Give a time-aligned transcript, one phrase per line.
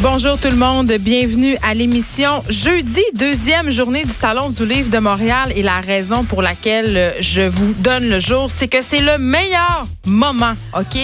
[0.00, 4.98] Bonjour tout le monde, bienvenue à l'émission jeudi, deuxième journée du Salon du Livre de
[4.98, 9.18] Montréal et la raison pour laquelle je vous donne le jour, c'est que c'est le
[9.18, 10.98] meilleur moment, OK?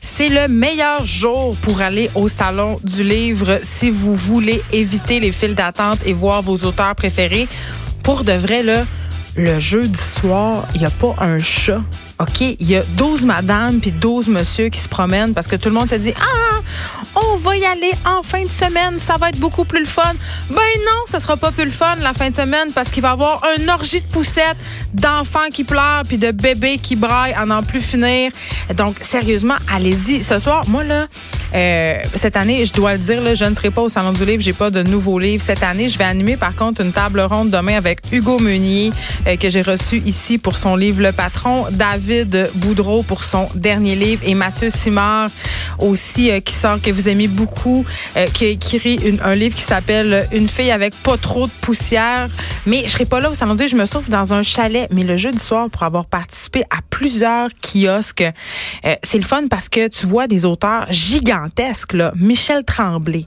[0.00, 5.32] C'est le meilleur jour pour aller au Salon du Livre si vous voulez éviter les
[5.32, 7.46] files d'attente et voir vos auteurs préférés.
[8.02, 8.86] Pour de vrai, là,
[9.36, 11.82] le jeudi soir, il n'y a pas un chat.
[12.18, 12.40] OK?
[12.40, 15.74] Il y a 12 madames puis 12 monsieur qui se promènent parce que tout le
[15.74, 16.49] monde se dit Ah,
[17.14, 20.12] on va y aller en fin de semaine, ça va être beaucoup plus le fun.
[20.48, 23.10] Ben non, ça sera pas plus le fun la fin de semaine parce qu'il va
[23.10, 24.56] y avoir un orgie de poussettes,
[24.92, 28.30] d'enfants qui pleurent puis de bébés qui braillent à n'en plus finir.
[28.74, 30.22] Donc, sérieusement, allez-y.
[30.22, 31.06] Ce soir, moi, là,
[31.54, 34.42] euh, cette année, je dois le dire, je ne serai pas au Salon du Livre,
[34.42, 35.42] j'ai pas de nouveaux livres.
[35.44, 38.92] Cette année, je vais animer par contre une table ronde demain avec Hugo Meunier,
[39.26, 43.96] euh, que j'ai reçu ici pour son livre Le Patron, David Boudreau pour son dernier
[43.96, 45.28] livre et Mathieu Simard
[45.78, 47.84] aussi, euh, qui sort, que vous aimez beaucoup,
[48.34, 52.28] qui a écrit une, un livre qui s'appelle Une fille avec pas trop de poussière.
[52.66, 54.88] Mais je serai pas là au Salon du Livre, je me trouve dans un chalet.
[54.92, 58.24] Mais le jeudi soir, pour avoir participé à plusieurs kiosques,
[59.02, 62.12] c'est le fun parce que tu vois des auteurs gigantesques, là.
[62.16, 63.26] Michel Tremblay.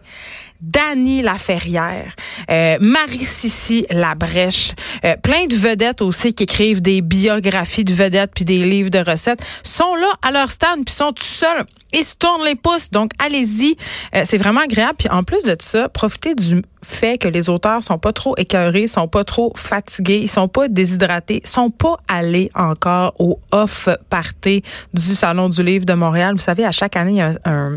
[0.64, 2.16] Dany Laferrière,
[2.50, 4.72] euh, Marie-Sissi Labrèche,
[5.04, 9.00] euh, plein de vedettes aussi qui écrivent des biographies de vedettes puis des livres de
[9.00, 12.90] recettes, sont là à leur stand puis sont tout seuls et se tournent les pouces.
[12.92, 13.76] Donc allez-y,
[14.16, 14.96] euh, c'est vraiment agréable.
[15.00, 18.88] Puis en plus de ça, profitez du fait que les auteurs sont pas trop écœurés,
[18.88, 24.64] sont pas trop fatigués, ils sont pas déshydratés, sont pas allés encore au off party
[24.94, 26.36] du Salon du Livre de Montréal.
[26.36, 27.76] Vous savez, à chaque année, un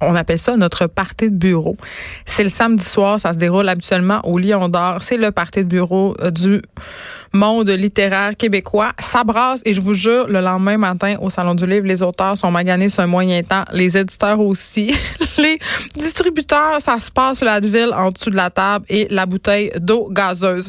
[0.00, 1.76] on appelle ça notre party de bureau.
[2.24, 5.02] C'est le samedi soir, ça se déroule habituellement au Lion d'Or.
[5.02, 6.62] C'est le party de bureau euh, du
[7.32, 8.92] monde littéraire québécois.
[8.98, 12.36] Ça brasse et je vous jure, le lendemain matin au Salon du Livre, les auteurs
[12.36, 14.92] sont maganés sur un moyen temps, les éditeurs aussi,
[15.40, 15.58] les
[15.94, 20.08] distributeurs, ça se passe la ville en dessous de la table et la bouteille d'eau
[20.10, 20.68] gazeuse.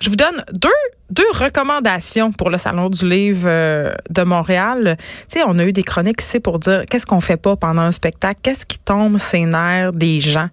[0.00, 0.68] Je vous donne deux,
[1.10, 4.96] deux recommandations pour le Salon du Livre euh, de Montréal.
[4.98, 7.82] Tu sais, on a eu des chroniques ici pour dire qu'est-ce qu'on fait pas pendant
[7.82, 10.48] un spectacle, qu'est-ce qui tombe ses nerfs des gens.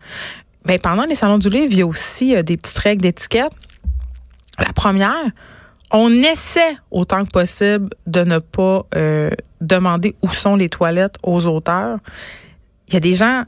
[0.66, 3.52] Ben, pendant les Salons du Livre, il y a aussi euh, des petites règles d'étiquette.
[4.60, 5.32] La première,
[5.92, 9.32] on essaie autant que possible de ne pas euh,
[9.62, 11.98] demander où sont les toilettes aux auteurs.
[12.88, 13.44] Il y a des gens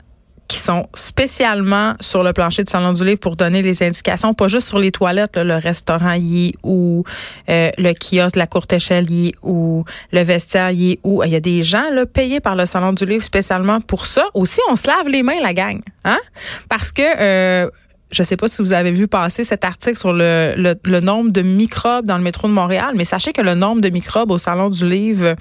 [0.51, 4.49] qui sont spécialement sur le plancher du Salon du Livre pour donner les indications, pas
[4.49, 7.05] juste sur les toilettes, le restaurant y ou
[7.47, 11.37] euh, le kiosque, la courte échelle y ou le vestiaire y est ou il y
[11.37, 14.25] a des gens là, payés par le Salon du Livre spécialement pour ça.
[14.33, 15.79] Aussi, on se lave les mains, la gang.
[16.03, 16.19] Hein?
[16.67, 17.69] Parce que euh,
[18.11, 21.31] je sais pas si vous avez vu passer cet article sur le, le, le, nombre
[21.31, 24.37] de microbes dans le métro de Montréal, mais sachez que le nombre de microbes au
[24.37, 25.35] Salon du Livre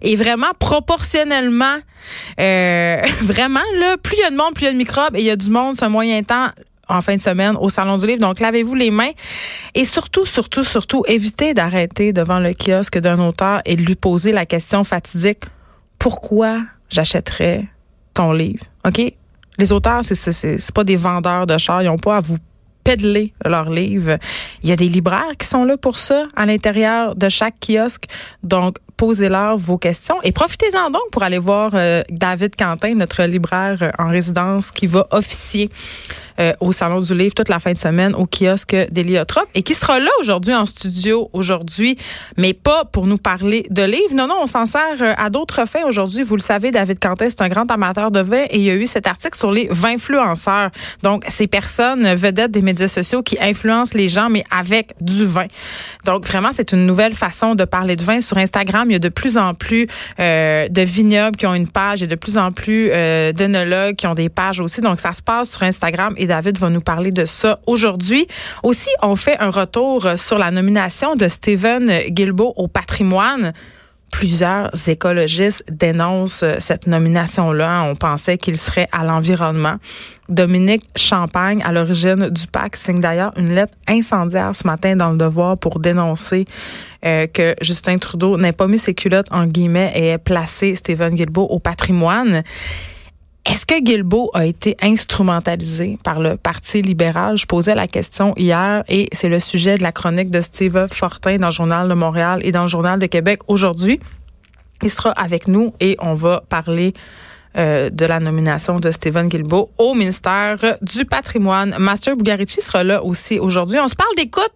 [0.00, 1.78] est vraiment proportionnellement,
[2.40, 5.16] euh, vraiment, là, plus il y a de monde, plus il y a de microbes,
[5.16, 6.50] et il y a du monde, c'est un moyen temps
[6.88, 8.20] en fin de semaine au Salon du Livre.
[8.20, 9.12] Donc, lavez-vous les mains.
[9.74, 14.32] Et surtout, surtout, surtout, évitez d'arrêter devant le kiosque d'un auteur et de lui poser
[14.32, 15.44] la question fatidique,
[15.98, 17.66] pourquoi j'achèterais
[18.14, 18.64] ton livre?
[18.84, 19.14] OK?
[19.62, 22.36] Les auteurs, c'est pas des vendeurs de chars, ils n'ont pas à vous
[22.82, 24.18] pédler leurs livres.
[24.64, 28.06] Il y a des libraires qui sont là pour ça à l'intérieur de chaque kiosque.
[28.42, 33.78] Donc, posez-leur vos questions et profitez-en donc pour aller voir euh, David Quentin, notre libraire
[33.82, 35.70] euh, en résidence qui va officier
[36.40, 39.74] euh, au Salon du Livre toute la fin de semaine au kiosque d'Héliotrope et qui
[39.74, 41.96] sera là aujourd'hui en studio aujourd'hui,
[42.36, 44.14] mais pas pour nous parler de livres.
[44.14, 46.22] Non, non, on s'en sert à d'autres fins aujourd'hui.
[46.22, 48.74] Vous le savez, David Quentin, c'est un grand amateur de vin et il y a
[48.74, 50.70] eu cet article sur les influenceurs.
[51.02, 55.46] Donc, ces personnes vedettes des médias sociaux qui influencent les gens, mais avec du vin.
[56.04, 58.20] Donc, vraiment, c'est une nouvelle façon de parler de vin.
[58.20, 59.86] Sur Instagram, il y a de plus en plus
[60.20, 64.14] euh, de vignobles qui ont une page et de plus en plus euh, qui ont
[64.14, 64.80] des pages aussi.
[64.80, 68.26] Donc, ça se passe sur Instagram et David va nous parler de ça aujourd'hui.
[68.62, 73.52] Aussi, on fait un retour sur la nomination de Stephen Guilbeault au patrimoine
[74.12, 77.82] plusieurs écologistes dénoncent cette nomination-là.
[77.90, 79.78] On pensait qu'il serait à l'environnement.
[80.28, 85.16] Dominique Champagne, à l'origine du PAC, signe d'ailleurs une lettre incendiaire ce matin dans le
[85.16, 86.44] Devoir pour dénoncer
[87.04, 91.14] euh, que Justin Trudeau n'ait pas mis ses culottes en guillemets et ait placé Stephen
[91.14, 92.44] Guilbeault au patrimoine.
[93.44, 97.36] Est-ce que Guilbeault a été instrumentalisé par le Parti libéral?
[97.36, 101.38] Je posais la question hier et c'est le sujet de la chronique de Steve Fortin
[101.38, 103.98] dans le Journal de Montréal et dans le Journal de Québec aujourd'hui.
[104.82, 106.94] Il sera avec nous et on va parler
[107.58, 111.74] euh, de la nomination de Stephen Guilbeault au ministère du patrimoine.
[111.78, 113.78] Master Bugarici sera là aussi aujourd'hui.
[113.80, 114.52] On se parle d'écoute.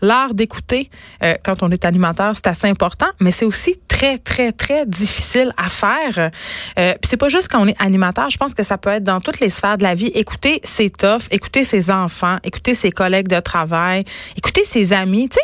[0.00, 0.90] L'art d'écouter
[1.24, 5.52] euh, quand on est animateur, c'est assez important, mais c'est aussi très, très, très difficile
[5.56, 6.30] à faire.
[6.78, 8.30] Euh, Puis c'est pas juste quand on est animateur.
[8.30, 10.06] Je pense que ça peut être dans toutes les sphères de la vie.
[10.14, 14.04] Écouter ses toughs, écouter ses enfants, écouter ses collègues de travail,
[14.36, 15.28] écouter ses amis.
[15.28, 15.40] Tu sais,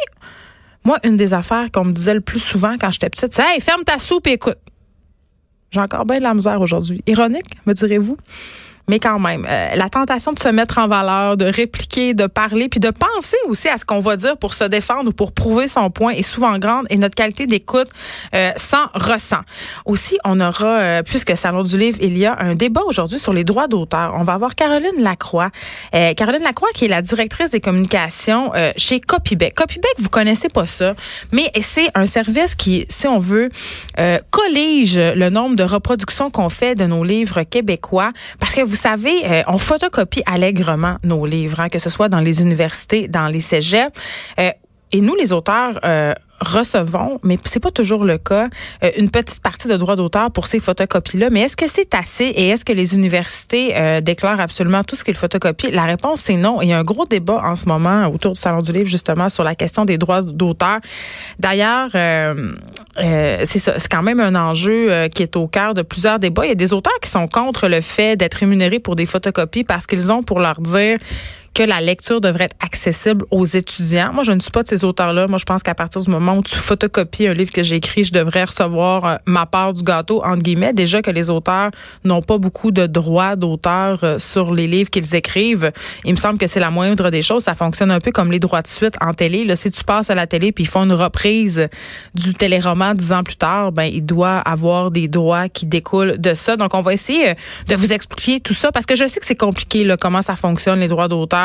[0.85, 3.61] moi, une des affaires qu'on me disait le plus souvent quand j'étais petite, c'est Hey,
[3.61, 4.59] ferme ta soupe et écoute.
[5.73, 7.03] J'ai encore bien de la misère aujourd'hui.
[7.09, 8.17] Ironique, me direz-vous?
[8.89, 12.69] Mais quand même, euh, la tentation de se mettre en valeur, de répliquer, de parler,
[12.69, 15.69] puis de penser aussi à ce qu'on va dire pour se défendre ou pour prouver
[15.69, 17.89] son point est souvent grande et notre qualité d'écoute
[18.35, 19.41] euh, s'en ressent.
[19.87, 23.33] Aussi, on aura, euh, puisque Salon du Livre, il y a un débat aujourd'hui sur
[23.33, 24.15] les droits d'auteur.
[24.19, 25.51] On va avoir Caroline Lacroix.
[25.95, 29.55] Euh, Caroline Lacroix, qui est la directrice des communications chez Copybec.
[29.55, 30.95] Copybec, vous connaissez pas ça,
[31.33, 33.49] mais c'est un service qui, si on veut,
[34.31, 38.81] collige le nombre de reproductions qu'on fait de nos livres québécois, parce que vous vous
[38.81, 43.29] savez, euh, on photocopie allègrement nos livres, hein, que ce soit dans les universités, dans
[43.29, 43.97] les cégeps.
[44.41, 44.51] Euh,
[44.95, 48.49] et nous, les auteurs, euh, recevons, mais c'est pas toujours le cas,
[48.85, 51.31] euh, une petite partie de droit d'auteur pour ces photocopies-là.
[51.31, 55.03] Mais est-ce que c'est assez et est-ce que les universités euh, déclarent absolument tout ce
[55.03, 55.71] qu'ils photocopient?
[55.73, 56.63] La réponse, c'est non.
[56.63, 59.29] Il y a un gros débat en ce moment autour du Salon du Livre, justement,
[59.29, 60.79] sur la question des droits d'auteur.
[61.41, 62.53] D'ailleurs, euh,
[62.97, 66.45] c'est c'est quand même un enjeu qui est au cœur de plusieurs débats.
[66.45, 69.65] Il y a des auteurs qui sont contre le fait d'être rémunérés pour des photocopies
[69.65, 70.99] parce qu'ils ont pour leur dire
[71.55, 74.13] que la lecture devrait être accessible aux étudiants.
[74.13, 75.27] Moi, je ne suis pas de ces auteurs-là.
[75.29, 78.03] Moi, je pense qu'à partir du moment où tu photocopies un livre que j'ai écrit,
[78.03, 80.73] je devrais recevoir euh, ma part du gâteau, entre guillemets.
[80.73, 81.71] Déjà que les auteurs
[82.03, 85.71] n'ont pas beaucoup de droits d'auteur euh, sur les livres qu'ils écrivent.
[86.05, 87.45] Il me semble que c'est la moindre des choses.
[87.45, 89.45] Ça fonctionne un peu comme les droits de suite en télé.
[89.45, 91.69] Là, si tu passes à la télé puis ils font une reprise
[92.15, 96.35] du téléroman dix ans plus tard, ben, il doit avoir des droits qui découlent de
[96.35, 96.57] ça.
[96.57, 97.35] Donc, on va essayer euh,
[97.69, 100.35] de vous expliquer tout ça parce que je sais que c'est compliqué, là, comment ça
[100.35, 101.44] fonctionne, les droits d'auteur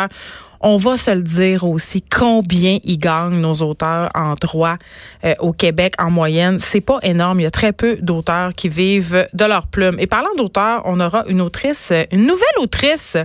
[0.62, 4.76] on va se le dire aussi, combien ils gagnent nos auteurs en droit
[5.24, 6.60] euh, au Québec en moyenne.
[6.60, 7.40] C'est pas énorme.
[7.40, 9.96] Il y a très peu d'auteurs qui vivent de leur plume.
[10.00, 13.18] Et parlant d'auteurs, on aura une autrice, une nouvelle autrice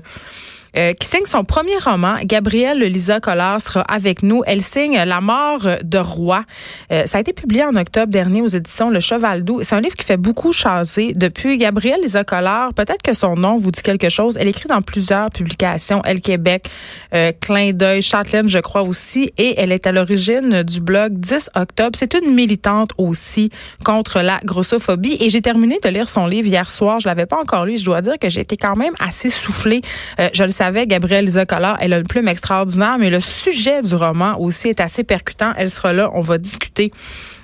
[0.77, 2.17] euh, qui signe son premier roman.
[2.25, 4.43] Gabrielle Lisa Collard sera avec nous.
[4.47, 6.45] Elle signe La mort de roi.
[6.91, 9.61] Euh, ça a été publié en octobre dernier aux éditions Le Cheval Doux.
[9.63, 11.13] C'est un livre qui fait beaucoup chaser.
[11.15, 14.37] Depuis Gabrielle Lisa Collard, peut-être que son nom vous dit quelque chose.
[14.37, 16.03] Elle écrit dans plusieurs publications.
[16.05, 16.69] Elle Québec,
[17.15, 19.33] euh, Clin d'œil, Châtelaine, je crois aussi.
[19.39, 21.93] Et elle est à l'origine du blog 10 octobre.
[21.95, 23.51] C'est une militante aussi
[23.85, 25.19] contre la grossophobie.
[25.21, 26.99] Et j'ai terminé de lire son livre hier soir.
[26.99, 27.79] Je l'avais pas encore lu.
[27.79, 29.83] Je dois dire que j'ai été quand même assez soufflée.
[30.19, 31.45] Euh, je le sais savait, Gabrielle Lisa
[31.81, 35.53] elle a une plume extraordinaire, mais le sujet du roman aussi est assez percutant.
[35.59, 36.11] Elle sera là.
[36.15, 36.91] On va discuter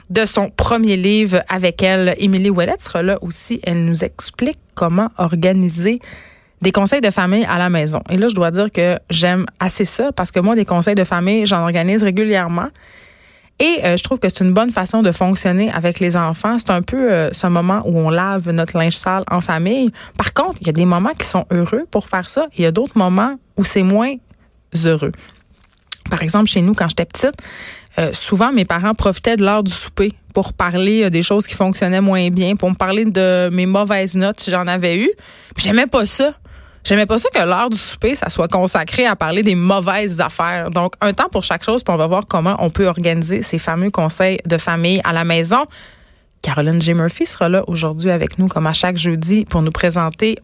[0.08, 2.14] de son premier livre avec elle.
[2.18, 3.60] Émilie Ouellette sera là aussi.
[3.62, 6.00] Elle nous explique comment organiser
[6.62, 8.00] des conseils de famille à la maison.
[8.08, 11.04] Et là, je dois dire que j'aime assez ça parce que moi, des conseils de
[11.04, 12.68] famille, j'en organise régulièrement.
[13.60, 16.58] Et euh, je trouve que c'est une bonne façon de fonctionner avec les enfants.
[16.58, 19.90] C'est un peu euh, ce moment où on lave notre linge sale en famille.
[20.16, 22.46] Par contre, il y a des moments qui sont heureux pour faire ça.
[22.56, 24.14] Il y a d'autres moments où c'est moins
[24.86, 25.12] heureux.
[26.10, 27.36] Par exemple, chez nous, quand j'étais petite,
[27.98, 32.00] euh, souvent mes parents profitaient de l'heure du souper pour parler des choses qui fonctionnaient
[32.00, 35.10] moins bien, pour me parler de mes mauvaises notes si j'en avais eu.
[35.58, 36.32] J'aimais pas ça.
[36.84, 40.70] J'aimais pas ça que l'heure du souper, ça soit consacré à parler des mauvaises affaires.
[40.70, 43.58] Donc, un temps pour chaque chose, puis on va voir comment on peut organiser ces
[43.58, 45.66] fameux conseils de famille à la maison.
[46.42, 46.94] Caroline J.
[46.94, 50.38] Murphy sera là aujourd'hui avec nous, comme à chaque jeudi, pour nous présenter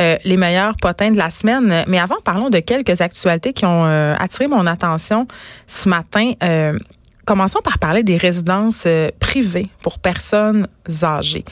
[0.00, 1.84] euh, les meilleurs potins de la semaine.
[1.86, 5.28] Mais avant, parlons de quelques actualités qui ont euh, attiré mon attention
[5.68, 6.32] ce matin.
[6.42, 6.76] Euh,
[7.24, 8.88] commençons par parler des résidences
[9.20, 10.66] privées pour personnes
[11.02, 11.44] âgés.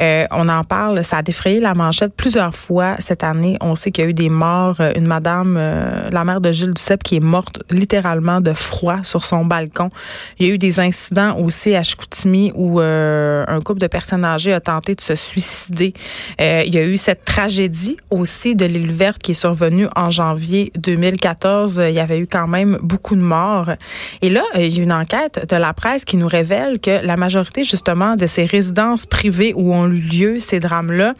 [0.00, 3.56] Euh, on en parle, ça a défrayé la manchette plusieurs fois cette année.
[3.60, 4.76] On sait qu'il y a eu des morts.
[4.80, 9.02] Euh, une madame, euh, la mère de Gilles Duceppe, qui est morte littéralement de froid
[9.02, 9.90] sur son balcon.
[10.38, 14.52] Il y a eu des incidents aussi à Chicoutimi où un couple de personnes âgées
[14.52, 15.92] a tenté de se suicider.
[16.38, 20.72] il y a eu cette tragédie aussi de l'île verte qui est survenue en janvier
[20.76, 21.82] 2014.
[21.88, 23.70] Il y avait eu quand même beaucoup de morts.
[24.22, 27.16] Et là, il y a une enquête de la presse qui nous révèle que la
[27.16, 28.44] majorité justement de ces
[29.08, 31.14] privées où ont eu lieu ces drames-là,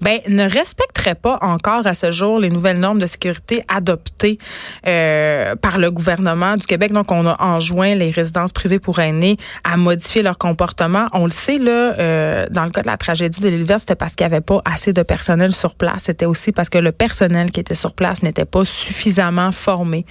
[0.00, 4.38] ben ne respecteraient pas encore à ce jour les nouvelles normes de sécurité adoptées
[4.86, 6.92] euh, par le gouvernement du Québec.
[6.92, 11.08] Donc on a enjoint les résidences privées pour aînés à modifier leur comportement.
[11.12, 14.14] On le sait là, euh, dans le cas de la tragédie de l'hiver, c'était parce
[14.14, 16.04] qu'il n'y avait pas assez de personnel sur place.
[16.04, 20.04] C'était aussi parce que le personnel qui était sur place n'était pas suffisamment formé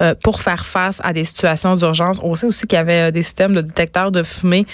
[0.00, 2.20] euh, pour faire face à des situations d'urgence.
[2.22, 4.66] On sait aussi qu'il y avait des systèmes de détecteurs de fumée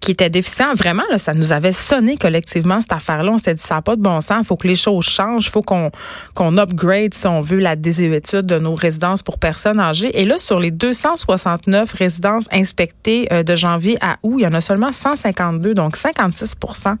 [0.00, 0.72] qui étaient déficients.
[0.74, 3.32] Vraiment, là, ça nous avait sonné collectivement, cette affaire-là.
[3.32, 4.38] On s'est dit, ça n'a pas de bon sens.
[4.42, 5.46] Il faut que les choses changent.
[5.46, 5.90] Il faut qu'on
[6.34, 10.18] qu'on upgrade, si on veut, la désuétude de nos résidences pour personnes âgées.
[10.20, 14.52] Et là, sur les 269 résidences inspectées euh, de janvier à août, il y en
[14.52, 16.96] a seulement 152, donc 56%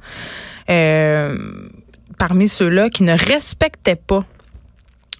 [0.68, 1.36] euh,
[2.18, 4.24] parmi ceux-là qui ne respectaient pas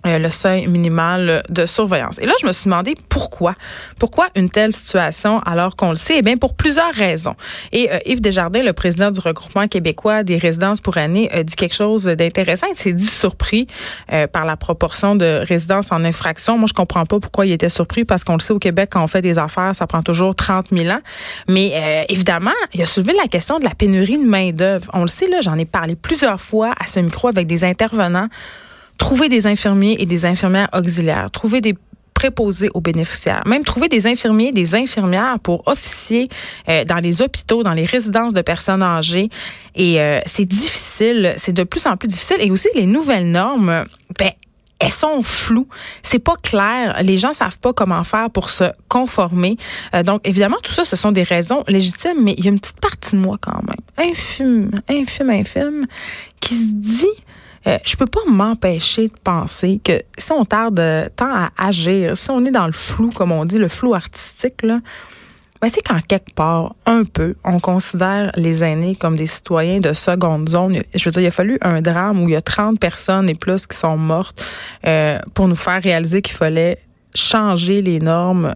[0.06, 2.18] euh, le seuil minimal de surveillance.
[2.20, 3.54] Et là, je me suis demandé pourquoi?
[3.98, 6.16] Pourquoi une telle situation alors qu'on le sait?
[6.18, 7.34] Eh bien, pour plusieurs raisons.
[7.72, 11.54] Et euh, Yves Desjardins, le président du regroupement québécois des résidences pour années, a dit
[11.54, 12.66] quelque chose d'intéressant.
[12.70, 13.66] Il s'est dit surpris
[14.12, 16.56] euh, par la proportion de résidences en infraction.
[16.56, 19.04] Moi, je comprends pas pourquoi il était surpris parce qu'on le sait au Québec, quand
[19.04, 21.00] on fait des affaires, ça prend toujours 30 000 ans.
[21.46, 24.90] Mais évidemment, il a soulevé la question de la pénurie de main-d'œuvre.
[24.94, 28.28] On le sait, là, j'en ai parlé plusieurs fois à ce micro avec des intervenants
[29.00, 31.74] trouver des infirmiers et des infirmières auxiliaires, trouver des
[32.14, 36.28] préposés aux bénéficiaires, même trouver des infirmiers, des infirmières pour officier
[36.68, 39.30] euh, dans les hôpitaux, dans les résidences de personnes âgées.
[39.74, 42.36] Et euh, c'est difficile, c'est de plus en plus difficile.
[42.40, 43.86] Et aussi les nouvelles normes,
[44.18, 44.32] ben
[44.80, 45.68] elles sont floues,
[46.02, 49.56] c'est pas clair, les gens savent pas comment faire pour se conformer.
[49.94, 52.60] Euh, donc évidemment tout ça ce sont des raisons légitimes, mais il y a une
[52.60, 55.86] petite partie de moi quand même, infime, infime, infime,
[56.40, 57.16] qui se dit
[57.66, 62.16] euh, je peux pas m'empêcher de penser que si on tarde euh, tant à agir,
[62.16, 64.80] si on est dans le flou, comme on dit, le flou artistique, là,
[65.60, 69.92] ben c'est qu'en quelque part, un peu, on considère les aînés comme des citoyens de
[69.92, 70.82] seconde zone.
[70.94, 73.34] Je veux dire, il a fallu un drame où il y a 30 personnes et
[73.34, 74.42] plus qui sont mortes
[74.86, 76.78] euh, pour nous faire réaliser qu'il fallait
[77.14, 78.54] changer les normes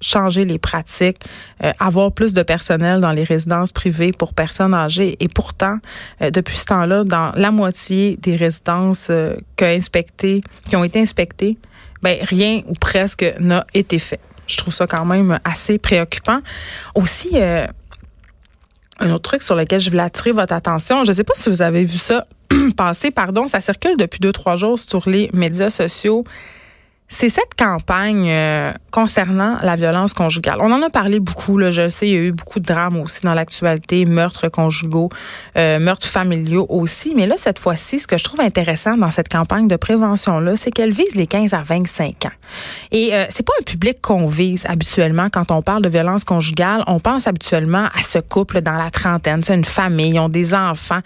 [0.00, 1.18] changer les pratiques,
[1.62, 5.16] euh, avoir plus de personnel dans les résidences privées pour personnes âgées.
[5.20, 5.78] Et pourtant,
[6.22, 9.64] euh, depuis ce temps-là, dans la moitié des résidences euh, qui
[10.76, 11.58] ont été inspectées,
[12.02, 14.20] ben, rien ou presque n'a été fait.
[14.46, 16.40] Je trouve ça quand même assez préoccupant.
[16.94, 21.34] Aussi, un autre truc sur lequel je voulais attirer votre attention, je ne sais pas
[21.36, 22.24] si vous avez vu ça
[22.76, 26.24] passer, pardon, ça circule depuis deux, trois jours sur les médias sociaux.
[27.12, 30.58] C'est cette campagne euh, concernant la violence conjugale.
[30.60, 32.64] On en a parlé beaucoup, là, je le sais, il y a eu beaucoup de
[32.64, 35.08] drames aussi dans l'actualité, meurtres conjugaux,
[35.58, 37.12] euh, meurtres familiaux aussi.
[37.16, 40.70] Mais là, cette fois-ci, ce que je trouve intéressant dans cette campagne de prévention-là, c'est
[40.70, 42.36] qu'elle vise les 15 à 25 ans.
[42.92, 46.84] Et euh, c'est pas un public qu'on vise habituellement quand on parle de violence conjugale.
[46.86, 50.54] On pense habituellement à ce couple dans la trentaine, c'est une famille, ils ont des
[50.54, 51.00] enfants.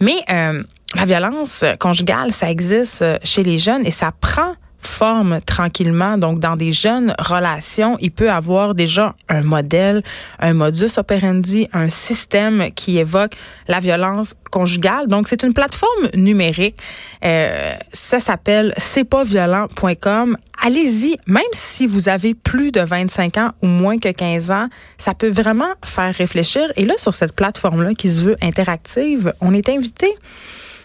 [0.00, 0.62] Mais euh,
[0.94, 4.54] la violence conjugale, ça existe chez les jeunes et ça prend
[4.90, 6.18] forme tranquillement.
[6.18, 10.02] Donc, dans des jeunes relations, il peut avoir déjà un modèle,
[10.38, 13.32] un modus operandi, un système qui évoque
[13.68, 15.06] la violence conjugale.
[15.06, 16.76] Donc, c'est une plateforme numérique.
[17.24, 20.36] Euh, ça s'appelle c'estpasviolent.com.
[20.62, 24.68] Allez-y, même si vous avez plus de 25 ans ou moins que 15 ans,
[24.98, 26.70] ça peut vraiment faire réfléchir.
[26.76, 30.14] Et là, sur cette plateforme-là qui se veut interactive, on est invité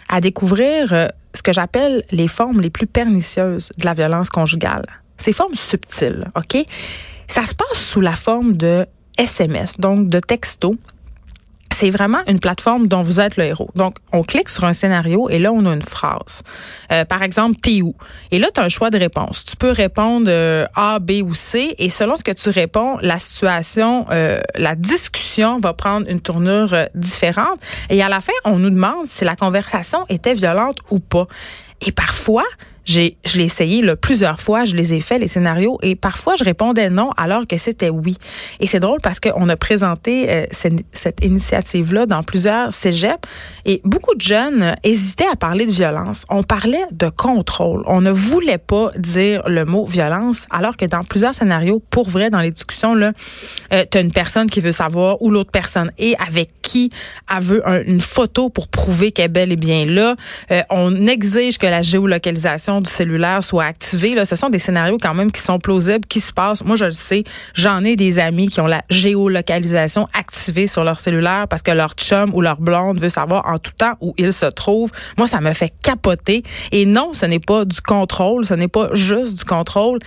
[0.08, 1.08] à découvrir euh,
[1.46, 4.86] que j'appelle les formes les plus pernicieuses de la violence conjugale.
[5.16, 6.58] Ces formes subtiles, OK?
[7.28, 8.86] Ça se passe sous la forme de
[9.18, 10.76] SMS, donc de textos
[11.76, 13.70] c'est vraiment une plateforme dont vous êtes le héros.
[13.76, 16.42] Donc, on clique sur un scénario et là, on a une phrase.
[16.92, 17.94] Euh, par exemple, t'es où?
[18.32, 19.44] Et là, tu as un choix de réponse.
[19.44, 23.20] Tu peux répondre euh, A, B ou C et selon ce que tu réponds, la
[23.20, 27.60] situation, euh, la discussion va prendre une tournure différente.
[27.90, 31.28] Et à la fin, on nous demande si la conversation était violente ou pas.
[31.82, 32.46] Et parfois,
[32.86, 36.36] j'ai, je l'ai essayé là, plusieurs fois, je les ai fait, les scénarios, et parfois
[36.38, 38.18] je répondais non alors que c'était oui.
[38.60, 43.28] Et c'est drôle parce qu'on a présenté euh, cette, cette initiative-là dans plusieurs cégeps,
[43.66, 46.26] et beaucoup de jeunes hésitaient à parler de violence.
[46.30, 47.84] On parlait de contrôle.
[47.88, 52.30] On ne voulait pas dire le mot violence, alors que dans plusieurs scénarios, pour vrai,
[52.30, 53.12] dans les discussions, là,
[53.74, 56.92] euh, tu as une personne qui veut savoir où l'autre personne est, avec qui
[57.36, 60.16] elle veut une photo pour prouver qu'elle est bel et bien là.
[60.52, 64.16] Euh, on exige que la géolocalisation du cellulaire soit activé.
[64.16, 66.64] Là, ce sont des scénarios quand même qui sont plausibles, qui se passent.
[66.64, 71.00] Moi, je le sais, j'en ai des amis qui ont la géolocalisation activée sur leur
[71.00, 74.34] cellulaire parce que leur chum ou leur blonde veut savoir en tout temps où ils
[74.34, 74.92] se trouvent.
[75.18, 76.44] Moi, ça me fait capoter.
[76.72, 80.00] Et non, ce n'est pas du contrôle, ce n'est pas juste du contrôle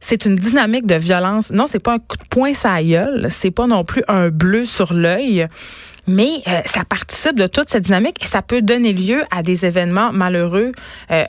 [0.00, 1.50] c'est une dynamique de violence.
[1.50, 4.64] Non, c'est pas un coup de poing ça gueule, c'est pas non plus un bleu
[4.64, 5.46] sur l'œil,
[6.06, 9.66] mais euh, ça participe de toute cette dynamique et ça peut donner lieu à des
[9.66, 10.72] événements malheureux.
[11.10, 11.24] Euh,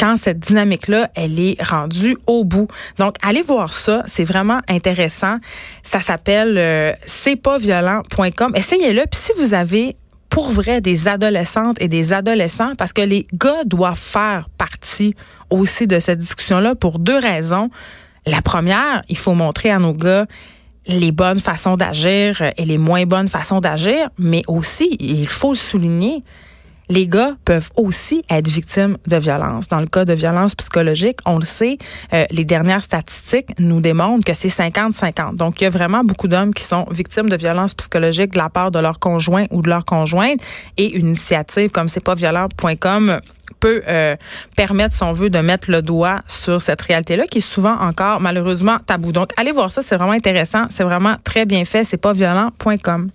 [0.00, 2.68] quand cette dynamique-là, elle est rendue au bout.
[2.98, 5.36] Donc, allez voir ça, c'est vraiment intéressant.
[5.82, 8.52] Ça s'appelle euh, c'est pas violent.com.
[8.56, 9.02] Essayez-le.
[9.02, 9.96] Puis si vous avez
[10.30, 15.14] pour vrai des adolescentes et des adolescents, parce que les gars doivent faire partie
[15.50, 17.68] aussi de cette discussion-là pour deux raisons.
[18.26, 20.26] La première, il faut montrer à nos gars
[20.86, 25.56] les bonnes façons d'agir et les moins bonnes façons d'agir, mais aussi, il faut le
[25.56, 26.24] souligner,
[26.90, 29.68] les gars peuvent aussi être victimes de violence.
[29.68, 31.78] Dans le cas de violence psychologique, on le sait,
[32.12, 35.36] euh, les dernières statistiques nous démontrent que c'est 50-50.
[35.36, 38.50] Donc, il y a vraiment beaucoup d'hommes qui sont victimes de violence psychologique de la
[38.50, 40.40] part de leur conjoint ou de leur conjointe.
[40.76, 43.20] Et une initiative comme c'est pas violent.com
[43.60, 44.16] peut euh,
[44.56, 48.20] permettre, si on veut, de mettre le doigt sur cette réalité-là qui est souvent encore
[48.20, 49.12] malheureusement tabou.
[49.12, 53.10] Donc, allez voir ça, c'est vraiment intéressant, c'est vraiment très bien fait, c'est pas violent.com.